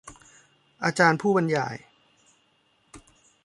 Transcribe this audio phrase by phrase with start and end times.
[0.83, 1.75] อาจารย์ผู้บรรยาย